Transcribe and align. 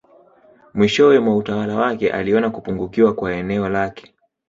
Mwishowe 0.73 1.19
mwa 1.19 1.35
utawala 1.37 1.75
wake 1.75 2.11
aliona 2.11 2.49
kupungukiwa 2.49 3.13
kwa 3.13 3.33
eneo 3.33 3.69
lake 3.69 4.13